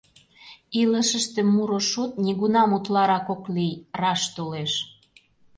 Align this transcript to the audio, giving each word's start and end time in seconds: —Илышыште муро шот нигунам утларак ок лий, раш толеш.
—Илышыште 0.81 1.41
муро 1.53 1.79
шот 1.91 2.11
нигунам 2.25 2.69
утларак 2.77 3.27
ок 3.33 3.43
лий, 3.55 3.75
раш 4.01 4.21
толеш. 4.35 4.73